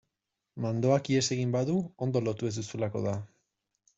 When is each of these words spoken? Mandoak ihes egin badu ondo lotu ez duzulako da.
Mandoak 0.63 1.09
ihes 1.15 1.25
egin 1.35 1.51
badu 1.57 1.77
ondo 2.07 2.23
lotu 2.29 2.51
ez 2.51 2.53
duzulako 2.57 3.05
da. 3.09 3.17